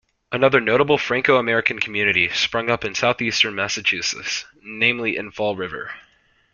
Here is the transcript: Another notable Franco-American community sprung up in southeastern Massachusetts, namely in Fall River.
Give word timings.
Another 0.31 0.59
notable 0.59 0.97
Franco-American 0.97 1.77
community 1.77 2.27
sprung 2.29 2.71
up 2.71 2.83
in 2.83 2.95
southeastern 2.95 3.53
Massachusetts, 3.53 4.45
namely 4.59 5.15
in 5.15 5.29
Fall 5.29 5.55
River. 5.55 5.91